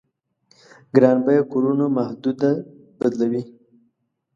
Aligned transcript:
ګران 0.95 1.17
بيه 1.25 1.43
کورونو 1.51 1.85
محدوده 1.97 2.51
بدلوي. 2.99 3.43